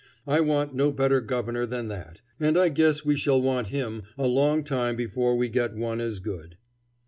[0.25, 4.25] I want no better Governor than that, and I guess we shall want him a
[4.25, 6.57] long time before we get one as good.